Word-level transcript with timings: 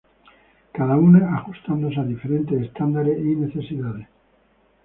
Cada 0.73 0.95
una 0.97 1.37
ajustándose 1.37 1.99
a 1.99 2.03
diferentes 2.03 2.59
estándares 2.59 3.19
y 3.19 3.35
necesidades. 3.35 4.07